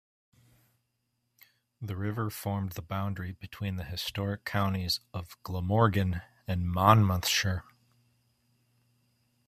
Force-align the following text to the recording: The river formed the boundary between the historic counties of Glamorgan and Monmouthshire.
The 1.79 1.95
river 1.95 2.31
formed 2.31 2.71
the 2.71 2.81
boundary 2.81 3.33
between 3.33 3.75
the 3.75 3.83
historic 3.83 4.45
counties 4.45 4.99
of 5.13 5.37
Glamorgan 5.43 6.21
and 6.47 6.67
Monmouthshire. 6.67 7.63